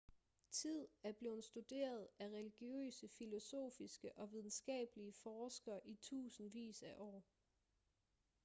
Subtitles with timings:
[0.51, 7.23] tid er blevet studeret af religiøse filosofiske og videnskabelige forskere i tusindvis af år